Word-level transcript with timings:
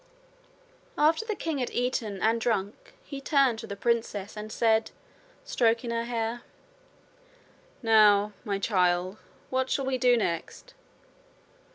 After 0.97 1.25
the 1.25 1.35
king 1.35 1.59
had 1.59 1.69
eaten 1.69 2.23
and 2.23 2.41
drunk 2.41 2.95
he 3.03 3.21
turned 3.21 3.59
to 3.59 3.67
the 3.67 3.75
princess 3.75 4.35
and 4.35 4.51
said, 4.51 4.89
stroking 5.45 5.91
her 5.91 6.05
hair: 6.05 6.41
'Now, 7.83 8.33
my 8.43 8.57
child, 8.57 9.17
what 9.51 9.69
shall 9.69 9.85
we 9.85 9.99
do 9.99 10.17
next?' 10.17 10.73